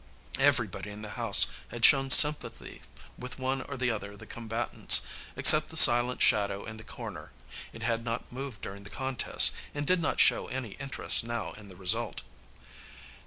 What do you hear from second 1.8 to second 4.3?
shown sympathy with one or the other of the